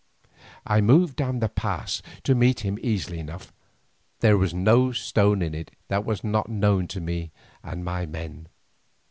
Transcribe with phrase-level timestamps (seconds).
[0.65, 3.53] I moved down the pass to meet him easily enough;
[4.21, 7.29] there was no stone in it that was not known to me
[7.61, 8.47] and my men.